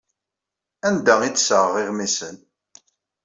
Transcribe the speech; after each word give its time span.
Anda 0.87 1.13
ay 1.21 1.31
d-ssaɣeɣ 1.33 1.75
iɣmisen? 1.81 2.37